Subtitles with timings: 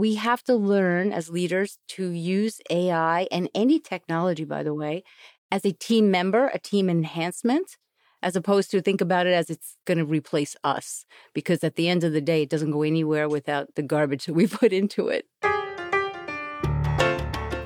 [0.00, 5.04] we have to learn as leaders to use AI and any technology, by the way,
[5.50, 7.76] as a team member, a team enhancement,
[8.22, 11.04] as opposed to think about it as it's going to replace us.
[11.34, 14.32] Because at the end of the day, it doesn't go anywhere without the garbage that
[14.32, 15.26] we put into it.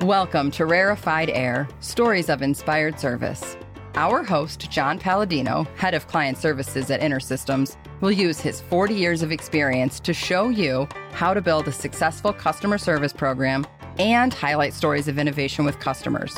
[0.01, 3.55] Welcome to Rarified Air Stories of Inspired Service.
[3.97, 9.21] Our host, John Paladino, head of client services at InterSystems, will use his 40 years
[9.21, 13.65] of experience to show you how to build a successful customer service program
[13.97, 16.35] and highlight stories of innovation with customers.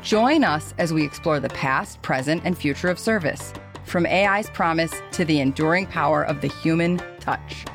[0.00, 3.52] Join us as we explore the past, present, and future of service,
[3.84, 7.66] from AI's promise to the enduring power of the human touch.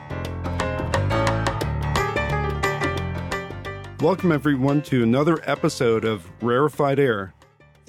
[4.00, 7.36] Welcome, everyone, to another episode of Rarified Air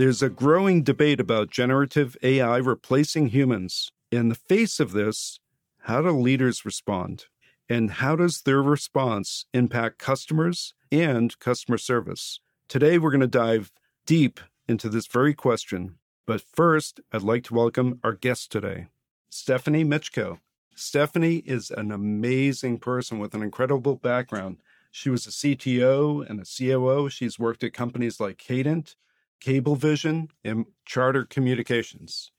[0.00, 3.92] there's a growing debate about generative AI replacing humans.
[4.10, 5.41] In the face of this,
[5.80, 7.27] how do leaders respond?
[7.68, 12.41] And how does their response impact customers and customer service?
[12.66, 13.72] Today, we're going to dive
[14.06, 15.97] deep into this very question.
[16.27, 18.86] But first, I'd like to welcome our guest today,
[19.28, 20.38] Stephanie Mitchko.
[20.75, 24.62] Stephanie is an amazing person with an incredible background.
[24.91, 27.10] She was a CTO and a COO.
[27.10, 28.94] She's worked at companies like Cadent,
[29.41, 32.30] Cablevision, and Charter Communications.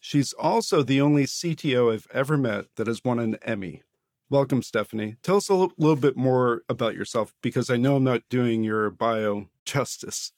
[0.00, 3.82] She's also the only CTO I've ever met that has won an Emmy.
[4.28, 5.16] Welcome, Stephanie.
[5.22, 8.64] Tell us a l- little bit more about yourself because I know I'm not doing
[8.64, 10.32] your bio justice.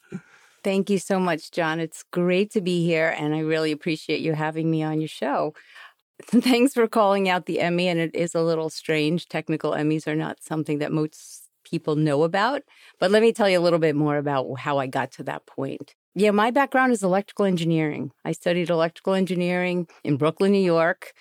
[0.64, 1.80] Thank you so much, John.
[1.80, 5.54] It's great to be here, and I really appreciate you having me on your show.
[6.24, 9.28] Thanks for calling out the Emmy, and it is a little strange.
[9.28, 12.62] Technical Emmys are not something that most people know about.
[12.98, 15.46] But let me tell you a little bit more about how I got to that
[15.46, 15.94] point.
[16.14, 18.10] Yeah, my background is electrical engineering.
[18.24, 21.12] I studied electrical engineering in Brooklyn, New York,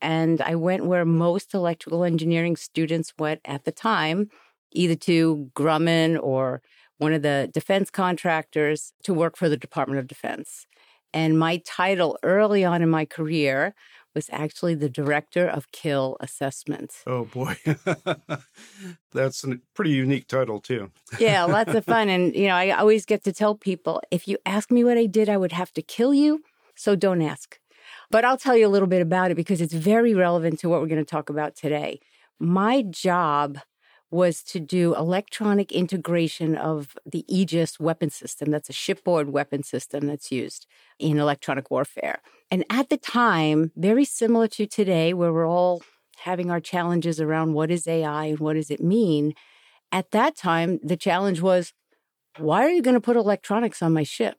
[0.00, 4.28] and I went where most electrical engineering students went at the time,
[4.72, 6.62] either to Grumman or
[6.98, 10.66] one of the defense contractors to work for the Department of Defense.
[11.12, 13.74] And my title early on in my career
[14.14, 16.94] was actually the director of kill assessment.
[17.06, 17.56] Oh boy.
[19.12, 20.90] That's a pretty unique title too.
[21.18, 24.38] yeah, lots of fun and you know, I always get to tell people if you
[24.46, 26.42] ask me what I did, I would have to kill you,
[26.74, 27.58] so don't ask.
[28.10, 30.80] But I'll tell you a little bit about it because it's very relevant to what
[30.80, 32.00] we're going to talk about today.
[32.38, 33.58] My job
[34.10, 38.50] was to do electronic integration of the Aegis weapon system.
[38.50, 40.66] That's a shipboard weapon system that's used
[41.00, 42.20] in electronic warfare.
[42.54, 45.82] And at the time, very similar to today, where we're all
[46.18, 49.34] having our challenges around what is AI and what does it mean,
[49.90, 51.72] at that time, the challenge was
[52.38, 54.36] why are you going to put electronics on my ship?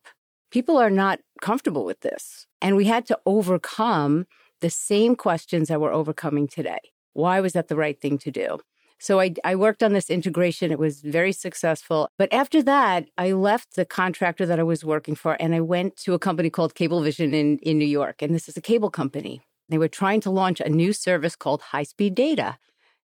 [0.49, 2.47] People are not comfortable with this.
[2.61, 4.27] And we had to overcome
[4.61, 6.93] the same questions that we're overcoming today.
[7.11, 8.59] Why was that the right thing to do?
[9.05, 10.71] So I, I worked on this integration.
[10.71, 12.09] It was very successful.
[12.17, 15.95] But after that, I left the contractor that I was working for and I went
[15.97, 18.23] to a company called Cablevision in, in New York.
[18.23, 19.43] And this is a cable company.
[19.69, 22.57] They were trying to launch a new service called high speed data,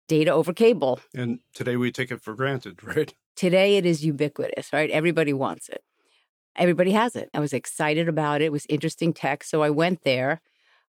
[0.07, 0.99] data over cable.
[1.13, 3.13] And today we take it for granted, right?
[3.35, 4.89] Today it is ubiquitous, right?
[4.89, 5.83] Everybody wants it.
[6.55, 7.29] Everybody has it.
[7.31, 8.45] I was excited about it.
[8.45, 9.43] It was interesting tech.
[9.43, 10.41] So I went there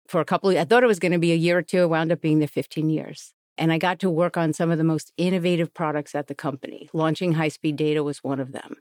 [0.07, 1.81] for a couple of, I thought it was going to be a year or two.
[1.81, 3.33] It wound up being there 15 years.
[3.59, 6.89] And I got to work on some of the most innovative products at the company.
[6.93, 8.77] Launching high speed data was one of them.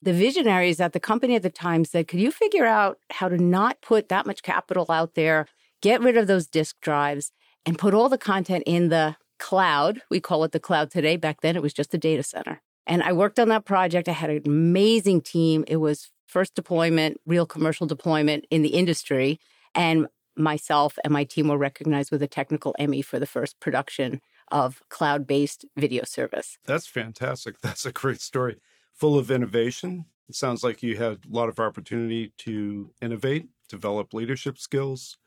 [0.00, 3.36] The visionaries at the company at the time said, Could you figure out how to
[3.36, 5.46] not put that much capital out there,
[5.82, 7.32] get rid of those disk drives,
[7.66, 10.00] and put all the content in the cloud?
[10.10, 11.16] We call it the cloud today.
[11.16, 12.62] Back then, it was just a data center.
[12.86, 14.08] And I worked on that project.
[14.08, 15.64] I had an amazing team.
[15.68, 19.38] It was first deployment, real commercial deployment in the industry.
[19.74, 20.06] And
[20.36, 24.82] myself and my team were recognized with a technical Emmy for the first production of
[24.88, 26.58] cloud based video service.
[26.64, 27.60] That's fantastic.
[27.62, 28.56] That's a great story.
[28.92, 30.06] Full of innovation.
[30.28, 35.18] It sounds like you had a lot of opportunity to innovate, develop leadership skills,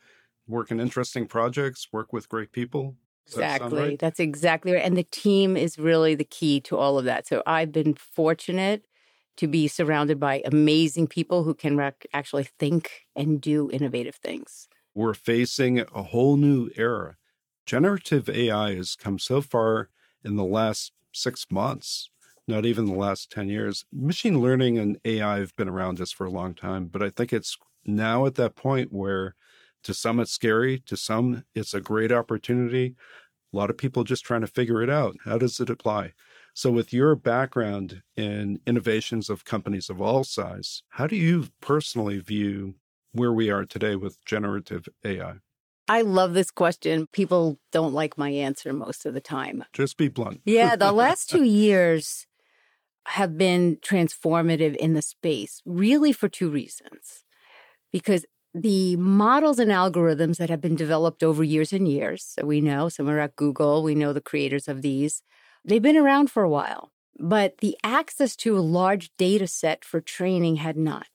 [0.47, 2.95] work in interesting projects, work with great people.
[3.25, 3.69] Does exactly.
[3.69, 3.99] That right?
[3.99, 4.83] That's exactly right.
[4.83, 7.27] And the team is really the key to all of that.
[7.27, 8.85] So I've been fortunate
[9.35, 14.67] to be surrounded by amazing people who can rec- actually think and do innovative things
[14.97, 17.17] we're facing a whole new era.
[17.67, 19.89] Generative AI has come so far
[20.23, 22.09] in the last six months,
[22.47, 23.85] not even the last 10 years.
[23.93, 27.31] Machine learning and AI have been around just for a long time, but I think
[27.31, 29.35] it's now at that point where
[29.83, 32.95] to some it's scary, to some it's a great opportunity.
[33.53, 35.15] A lot of people just trying to figure it out.
[35.25, 36.13] How does it apply?
[36.55, 42.17] So, with your background in innovations of companies of all size, how do you personally
[42.17, 42.73] view
[43.17, 45.35] where we are today with generative AI?
[45.89, 47.07] I love this question.
[47.11, 49.63] People don't like my answer most of the time.
[49.73, 50.41] Just be blunt.
[50.45, 52.27] yeah, the last two years
[53.07, 57.23] have been transformative in the space, really for two reasons.
[57.91, 62.59] Because the models and algorithms that have been developed over years and years, so we
[62.59, 65.21] know some are at Google, we know the creators of these,
[65.63, 70.01] they've been around for a while, but the access to a large data set for
[70.01, 71.07] training had not.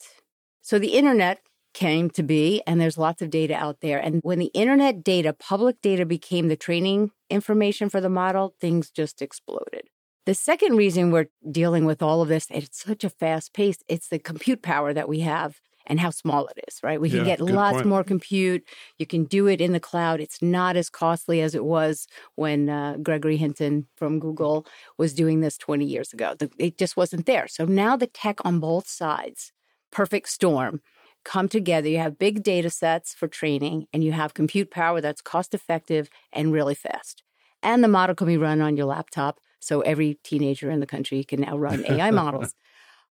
[0.62, 1.40] So the internet
[1.74, 3.98] came to be, and there's lots of data out there.
[3.98, 8.90] And when the internet data, public data became the training information for the model, things
[8.90, 9.88] just exploded.
[10.24, 14.08] The second reason we're dealing with all of this, it's such a fast pace, it's
[14.08, 17.00] the compute power that we have and how small it is, right?
[17.00, 17.86] We can get lots point.
[17.86, 18.62] more compute.
[18.98, 20.20] You can do it in the cloud.
[20.20, 24.64] It's not as costly as it was when uh, Gregory Hinton from Google
[24.96, 26.34] was doing this 20 years ago.
[26.38, 27.48] The- It just wasn't there.
[27.48, 29.52] So now the tech on both sides,
[29.90, 30.80] perfect storm,
[31.24, 31.88] come together.
[31.88, 36.08] You have big data sets for training, and you have compute power that's cost effective
[36.32, 37.22] and really fast.
[37.62, 39.40] And the model can be run on your laptop.
[39.60, 42.54] So every teenager in the country can now run AI models.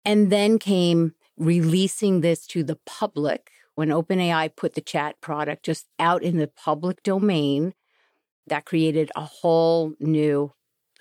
[0.06, 5.88] And then came releasing this to the public when OpenAI put the chat product just
[5.98, 7.74] out in the public domain.
[8.48, 10.52] That created a whole new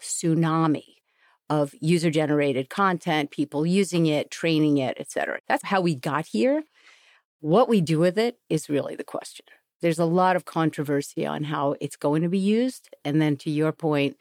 [0.01, 0.85] tsunami
[1.51, 5.41] of user generated content, people using it, training it, et cetera.
[5.49, 6.63] That's how we got here.
[7.43, 9.45] What we do with it is really the question.
[9.81, 12.89] There's a lot of controversy on how it's going to be used.
[13.05, 14.17] And then to your point,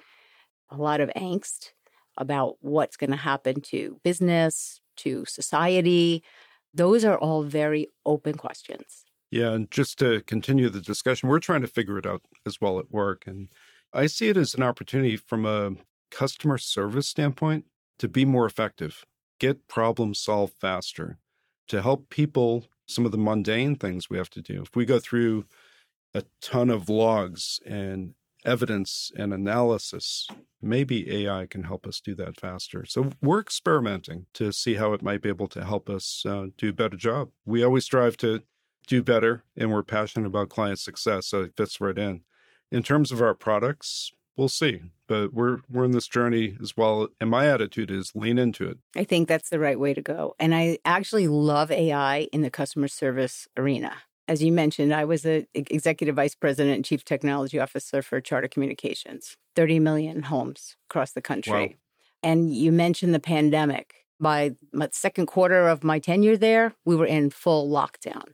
[0.72, 1.74] a lot of angst
[2.18, 6.24] about what's going to happen to business, to society.
[6.74, 9.06] Those are all very open questions.
[9.30, 12.80] Yeah, and just to continue the discussion, we're trying to figure it out as well
[12.80, 13.28] at work.
[13.28, 13.50] And
[13.94, 15.74] I see it as an opportunity from a
[16.10, 17.66] customer service standpoint
[18.00, 19.06] to be more effective,
[19.40, 21.20] get problems solved faster,
[21.68, 24.62] to help people some of the mundane things we have to do.
[24.62, 25.46] If we go through
[26.14, 30.28] a ton of logs and evidence and analysis,
[30.62, 32.86] maybe AI can help us do that faster.
[32.86, 36.70] So we're experimenting to see how it might be able to help us uh, do
[36.70, 37.30] a better job.
[37.46, 38.44] We always strive to
[38.88, 42.22] do better and we're passionate about client success so it fits right in
[42.72, 44.12] in terms of our products
[44.42, 48.38] we'll see but we're we're in this journey as well and my attitude is lean
[48.38, 50.36] into it I think that's the right way to go.
[50.40, 53.94] And I actually love AI in the customer service arena.
[54.28, 58.48] As you mentioned, I was the executive vice president and chief technology officer for Charter
[58.48, 61.68] Communications, 30 million homes across the country.
[61.68, 61.74] Wow.
[62.24, 63.96] And you mentioned the pandemic.
[64.20, 68.26] By my second quarter of my tenure there, we were in full lockdown.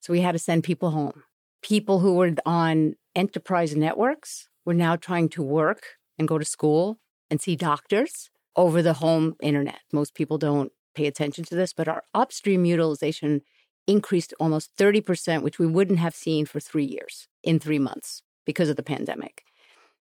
[0.00, 1.24] So we had to send people home.
[1.60, 6.98] People who were on enterprise networks were now trying to work and go to school
[7.30, 9.80] and see doctors over the home internet.
[9.94, 13.40] Most people don't pay attention to this, but our upstream utilization
[13.86, 18.68] increased almost 30%, which we wouldn't have seen for three years in three months because
[18.68, 19.42] of the pandemic.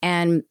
[0.02, 0.42] And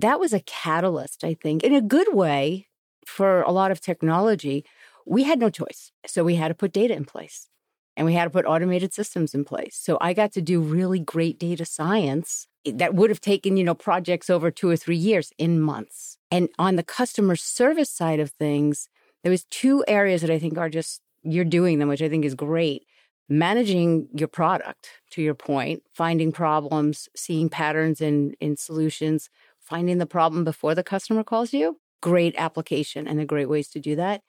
[0.00, 2.68] that was a catalyst, I think, in a good way
[3.06, 4.66] for a lot of technology.
[5.06, 5.92] We had no choice.
[6.06, 7.48] So we had to put data in place
[7.96, 9.76] and we had to put automated systems in place.
[9.80, 13.74] So I got to do really great data science that would have taken, you know,
[13.74, 16.18] projects over two or three years in months.
[16.30, 18.88] And on the customer service side of things,
[19.22, 22.24] there was two areas that I think are just you're doing them, which I think
[22.24, 22.86] is great.
[23.28, 30.06] Managing your product, to your point, finding problems, seeing patterns in in solutions, finding the
[30.06, 31.80] problem before the customer calls you.
[32.00, 34.22] Great application and the great ways to do that.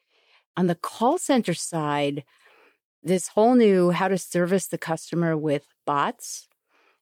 [0.56, 2.24] On the call center side,
[3.08, 6.48] this whole new how to service the customer with bots,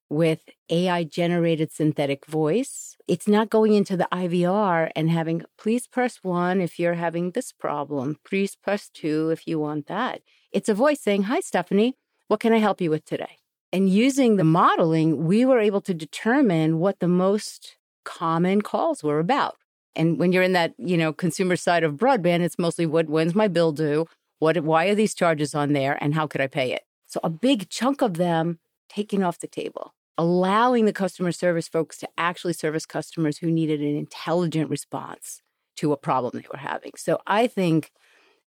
[0.08, 2.96] with AI generated synthetic voice.
[3.08, 7.52] It's not going into the IVR and having, please press one if you're having this
[7.52, 10.22] problem, please press two if you want that.
[10.52, 11.98] It's a voice saying, Hi, Stephanie,
[12.28, 13.40] what can I help you with today?
[13.74, 19.20] And using the modeling, we were able to determine what the most common calls were
[19.20, 19.58] about.
[19.96, 23.34] And when you're in that, you know, consumer side of broadband, it's mostly what when's
[23.34, 24.06] my bill due?
[24.40, 26.84] What why are these charges on there and how could I pay it?
[27.08, 31.98] So a big chunk of them taken off the table, allowing the customer service folks
[32.00, 35.42] to actually service customers who needed an intelligent response
[35.78, 36.92] to a problem they were having.
[36.98, 37.92] So I think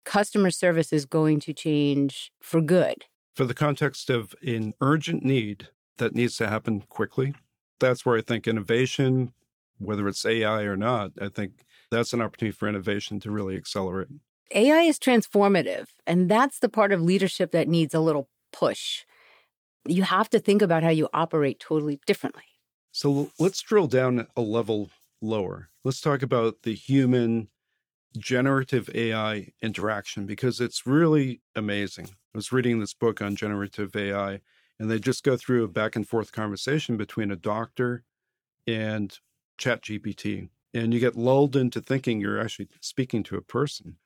[0.04, 3.04] customer service is going to change for good.
[3.34, 7.34] for the context of an urgent need that needs to happen quickly
[7.80, 9.32] that's where i think innovation
[9.78, 14.08] whether it's ai or not i think that's an opportunity for innovation to really accelerate
[14.52, 19.04] AI is transformative, and that's the part of leadership that needs a little push.
[19.86, 22.42] You have to think about how you operate totally differently.
[22.92, 25.68] So let's drill down a level lower.
[25.84, 27.48] Let's talk about the human
[28.16, 32.06] generative AI interaction because it's really amazing.
[32.06, 34.40] I was reading this book on generative AI,
[34.78, 38.04] and they just go through a back and forth conversation between a doctor
[38.66, 39.18] and
[39.58, 40.48] ChatGPT.
[40.74, 43.96] And you get lulled into thinking you're actually speaking to a person.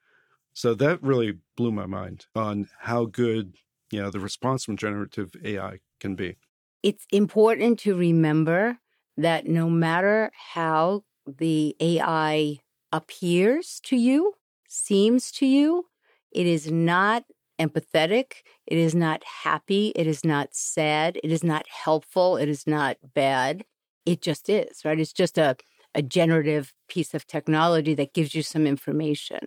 [0.52, 3.56] So that really blew my mind on how good,
[3.90, 6.36] you know, the response from generative AI can be.
[6.82, 8.78] It's important to remember
[9.16, 12.58] that no matter how the AI
[12.92, 14.34] appears to you,
[14.68, 15.86] seems to you,
[16.32, 17.24] it is not
[17.60, 18.36] empathetic.
[18.66, 19.92] It is not happy.
[19.94, 21.18] It is not sad.
[21.22, 22.36] It is not helpful.
[22.36, 23.64] It is not bad.
[24.06, 24.98] It just is, right?
[24.98, 25.56] It's just a,
[25.94, 29.40] a generative piece of technology that gives you some information.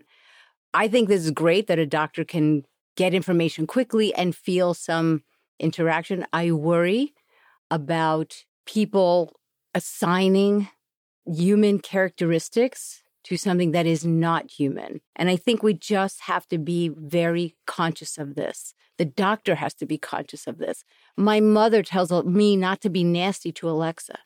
[0.73, 2.63] I think this is great that a doctor can
[2.95, 5.23] get information quickly and feel some
[5.59, 6.25] interaction.
[6.33, 7.13] I worry
[7.69, 9.39] about people
[9.73, 10.69] assigning
[11.25, 15.01] human characteristics to something that is not human.
[15.15, 18.73] And I think we just have to be very conscious of this.
[18.97, 20.83] The doctor has to be conscious of this.
[21.17, 24.19] My mother tells me not to be nasty to Alexa.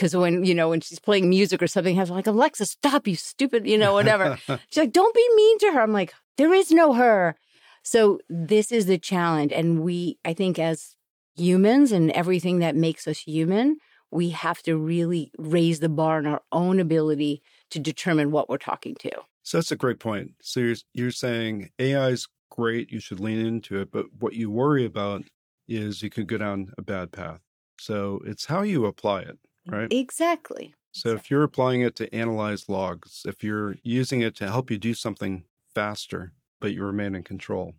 [0.00, 3.16] Because when, you know, when she's playing music or something, I'm like, Alexa, stop, you
[3.16, 4.38] stupid, you know, whatever.
[4.46, 5.82] she's like, don't be mean to her.
[5.82, 7.36] I'm like, there is no her.
[7.82, 9.52] So this is the challenge.
[9.52, 10.96] And we, I think, as
[11.36, 13.76] humans and everything that makes us human,
[14.10, 18.56] we have to really raise the bar on our own ability to determine what we're
[18.56, 19.10] talking to.
[19.42, 20.30] So that's a great point.
[20.40, 24.50] So you're, you're saying AI is great, you should lean into it, but what you
[24.50, 25.24] worry about
[25.68, 27.40] is you could go down a bad path.
[27.78, 29.38] So it's how you apply it,
[29.70, 29.92] right?
[29.92, 30.74] Exactly.
[30.92, 34.78] So if you're applying it to analyze logs, if you're using it to help you
[34.78, 37.74] do something faster, but you remain in control.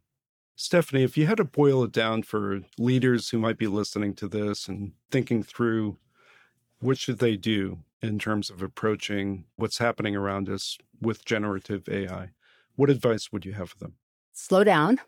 [0.55, 4.27] Stephanie, if you had to boil it down for leaders who might be listening to
[4.27, 5.97] this and thinking through
[6.79, 12.29] what should they do in terms of approaching what's happening around us with generative AI?
[12.75, 13.95] What advice would you have for them?
[14.33, 14.99] Slow down,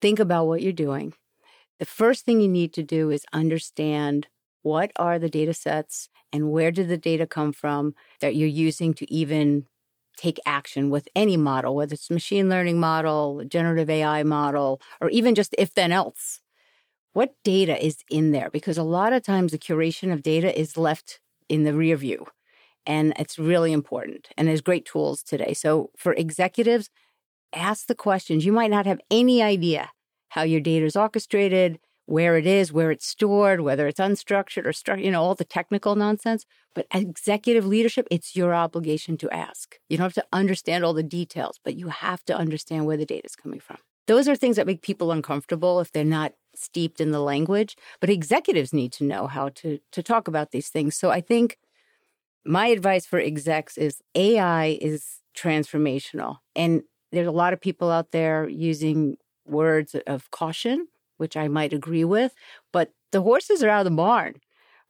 [0.00, 1.12] think about what you're doing.
[1.78, 4.28] The first thing you need to do is understand
[4.62, 8.94] what are the data sets and where did the data come from that you're using
[8.94, 9.66] to even
[10.16, 15.34] take action with any model, whether it's machine learning model, generative AI model, or even
[15.34, 16.40] just if then else.
[17.12, 18.50] What data is in there?
[18.50, 22.26] Because a lot of times the curation of data is left in the rear view.
[22.86, 24.28] And it's really important.
[24.36, 25.54] And there's great tools today.
[25.54, 26.88] So for executives,
[27.54, 28.44] ask the questions.
[28.44, 29.90] You might not have any idea
[30.28, 31.78] how your data is orchestrated,
[32.10, 35.44] where it is, where it's stored, whether it's unstructured or structured, you know, all the
[35.44, 36.44] technical nonsense.
[36.74, 39.76] But executive leadership, it's your obligation to ask.
[39.88, 43.06] You don't have to understand all the details, but you have to understand where the
[43.06, 43.76] data is coming from.
[44.08, 47.76] Those are things that make people uncomfortable if they're not steeped in the language.
[48.00, 50.96] But executives need to know how to, to talk about these things.
[50.96, 51.58] So I think
[52.44, 56.38] my advice for execs is AI is transformational.
[56.56, 60.88] And there's a lot of people out there using words of caution,
[61.20, 62.34] which I might agree with,
[62.72, 64.36] but the horses are out of the barn,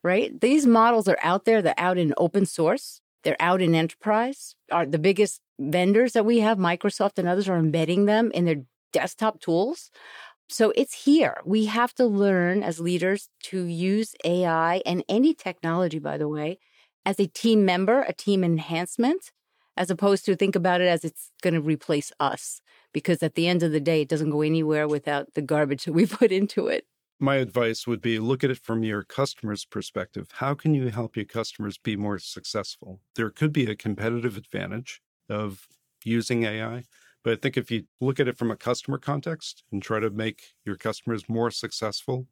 [0.03, 0.39] right?
[0.41, 4.55] These models are out there, they're out in open source, they're out in enterprise.
[4.71, 8.63] Are the biggest vendors that we have, Microsoft and others, are embedding them in their
[8.93, 9.91] desktop tools.
[10.49, 11.41] So it's here.
[11.45, 16.59] We have to learn as leaders to use AI and any technology, by the way,
[17.07, 19.31] as a team member, a team enhancement,
[19.77, 22.61] as opposed to think about it as it's going to replace us.
[22.93, 25.93] Because at the end of the day, it doesn't go anywhere without the garbage that
[25.93, 26.85] we put into it.
[27.23, 30.29] My advice would be look at it from your customer's perspective.
[30.33, 33.00] How can you help your customers be more successful?
[33.15, 35.69] There could be a competitive advantage of
[36.03, 36.85] using AI,
[37.23, 40.09] but I think if you look at it from a customer context and try to
[40.09, 42.27] make your customers more successful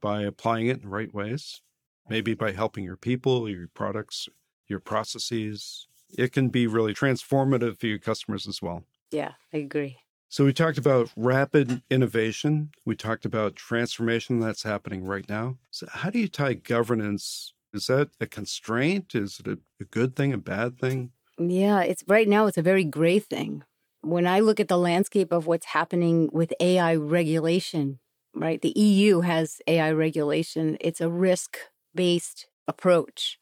[0.00, 1.62] by applying it in right ways,
[2.08, 4.28] maybe by helping your people, your products,
[4.66, 5.86] your processes.
[6.16, 8.84] It can be really transformative for your customers as well.
[9.10, 9.98] Yeah, I agree.
[10.28, 12.70] So, we talked about rapid innovation.
[12.86, 15.58] We talked about transformation that's happening right now.
[15.70, 17.52] So, how do you tie governance?
[17.74, 19.14] Is that a constraint?
[19.14, 21.12] Is it a, a good thing, a bad thing?
[21.38, 23.64] Yeah, it's right now, it's a very gray thing.
[24.02, 28.00] When I look at the landscape of what's happening with AI regulation,
[28.34, 28.60] right?
[28.60, 30.76] The EU has AI regulation.
[30.80, 31.58] It's a risk
[31.94, 33.38] based approach.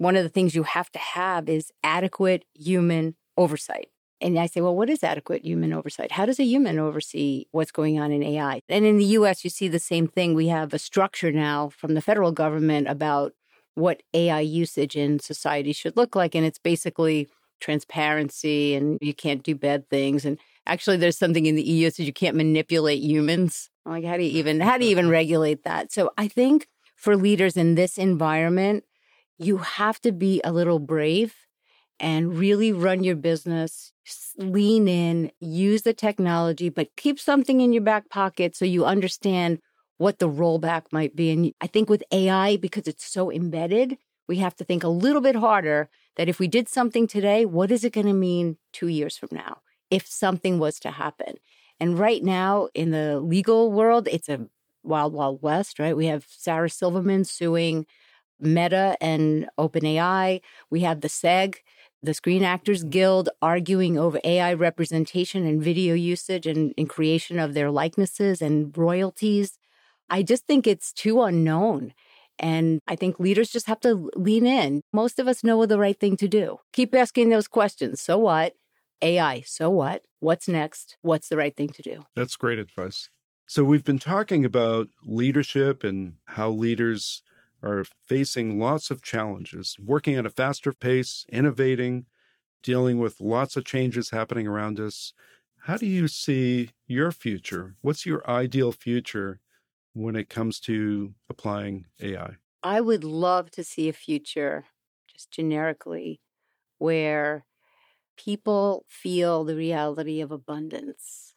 [0.00, 3.88] One of the things you have to have is adequate human oversight.
[4.18, 6.12] And I say, well, what is adequate human oversight?
[6.12, 8.62] How does a human oversee what's going on in AI?
[8.70, 10.32] And in the US, you see the same thing.
[10.32, 13.34] We have a structure now from the federal government about
[13.74, 16.34] what AI usage in society should look like.
[16.34, 17.28] And it's basically
[17.60, 20.24] transparency and you can't do bad things.
[20.24, 23.68] And actually, there's something in the EU that says you can't manipulate humans.
[23.84, 25.92] Like, how do you even, how do you even regulate that?
[25.92, 28.84] So I think for leaders in this environment,
[29.40, 31.34] you have to be a little brave
[31.98, 33.92] and really run your business,
[34.36, 39.58] lean in, use the technology, but keep something in your back pocket so you understand
[39.98, 41.30] what the rollback might be.
[41.30, 45.20] And I think with AI, because it's so embedded, we have to think a little
[45.22, 48.88] bit harder that if we did something today, what is it going to mean two
[48.88, 49.58] years from now
[49.90, 51.34] if something was to happen?
[51.78, 54.48] And right now in the legal world, it's a
[54.82, 55.96] wild, wild west, right?
[55.96, 57.86] We have Sarah Silverman suing
[58.40, 60.40] Meta and OpenAI.
[60.70, 61.60] We have the SAG,
[62.02, 67.54] the Screen Actors Guild, arguing over AI representation and video usage and, and creation of
[67.54, 69.58] their likenesses and royalties.
[70.08, 71.92] I just think it's too unknown.
[72.38, 74.80] And I think leaders just have to lean in.
[74.92, 76.58] Most of us know the right thing to do.
[76.72, 78.00] Keep asking those questions.
[78.00, 78.54] So what?
[79.02, 80.02] AI, so what?
[80.20, 80.96] What's next?
[81.02, 82.04] What's the right thing to do?
[82.14, 83.08] That's great advice.
[83.46, 87.22] So, we've been talking about leadership and how leaders
[87.62, 92.06] are facing lots of challenges, working at a faster pace, innovating,
[92.62, 95.14] dealing with lots of changes happening around us.
[95.64, 97.76] How do you see your future?
[97.82, 99.40] What's your ideal future
[99.94, 102.36] when it comes to applying AI?
[102.62, 104.66] I would love to see a future,
[105.06, 106.20] just generically,
[106.78, 107.46] where
[108.16, 111.34] people feel the reality of abundance.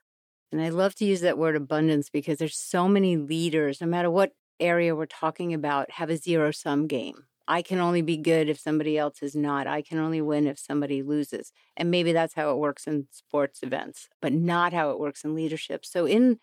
[0.51, 4.12] And I love to use that word abundance because there's so many leaders, no matter
[4.12, 7.25] what area we're talking about, have a zero sum game.
[7.48, 9.67] I can only be good if somebody else is not.
[9.67, 11.51] I can only win if somebody loses.
[11.75, 15.36] And maybe that's how it works in sports events, but not how it works in
[15.36, 15.86] leadership.
[15.86, 16.39] So in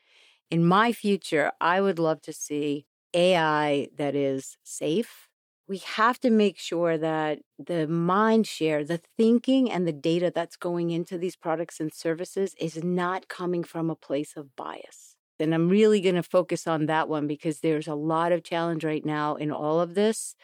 [0.50, 5.28] in my future, I would love to see AI that is safe.
[5.68, 10.56] We have to make sure that the mind share, the thinking and the data that's
[10.56, 15.09] going into these products and services is not coming from a place of bias.
[15.40, 18.84] And I'm really going to focus on that one because there's a lot of challenge
[18.84, 20.34] right now in all of this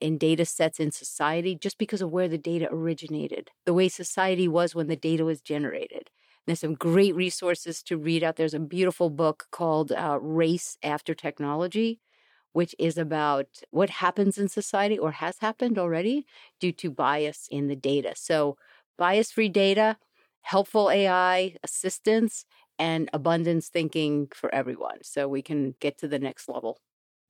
[0.00, 4.48] in data sets in society just because of where the data originated, the way society
[4.48, 6.10] was when the data was generated.
[6.46, 8.36] There's some great resources to read out.
[8.36, 12.00] There's a beautiful book called uh, Race After Technology,
[12.52, 16.26] which is about what happens in society or has happened already
[16.60, 18.12] due to bias in the data.
[18.14, 18.56] So,
[18.98, 19.96] bias free data,
[20.42, 22.44] helpful AI assistance,
[22.78, 26.78] and abundance thinking for everyone so we can get to the next level.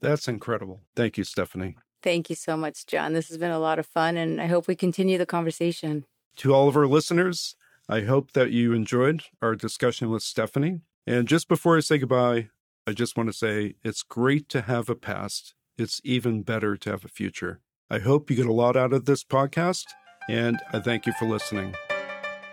[0.00, 0.82] That's incredible.
[0.94, 1.76] Thank you, Stephanie.
[2.02, 3.14] Thank you so much, John.
[3.14, 6.04] This has been a lot of fun, and I hope we continue the conversation.
[6.36, 7.56] To all of our listeners,
[7.88, 10.80] I hope that you enjoyed our discussion with Stephanie.
[11.06, 12.48] And just before I say goodbye,
[12.86, 15.54] I just want to say it's great to have a past.
[15.78, 17.60] It's even better to have a future.
[17.90, 19.84] I hope you get a lot out of this podcast,
[20.28, 21.74] and I thank you for listening.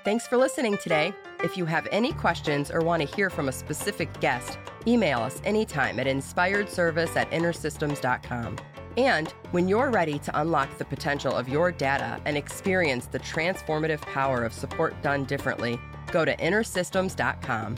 [0.04, 1.14] Thanks for listening today.
[1.44, 5.40] If you have any questions or want to hear from a specific guest, email us
[5.46, 7.32] anytime at inspiredservice at.
[8.98, 14.02] And when you're ready to unlock the potential of your data and experience the transformative
[14.02, 15.80] power of support done differently,
[16.12, 17.78] go to intersystems.com.